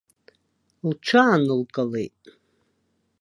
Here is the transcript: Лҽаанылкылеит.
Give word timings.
Лҽаанылкылеит. 0.89 2.17